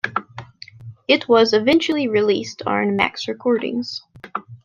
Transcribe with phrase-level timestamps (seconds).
[1.07, 4.01] It was eventually released on Max Recordings.